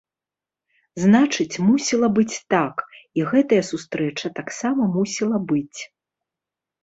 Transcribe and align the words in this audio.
Значыць, 1.03 1.59
мусіла 1.65 2.07
быць 2.19 2.35
так, 2.53 2.75
і 3.19 3.27
гэтая 3.33 3.61
сустрэча 3.71 4.27
таксама 4.41 4.81
мусіла 4.95 5.37
быць. 5.53 5.79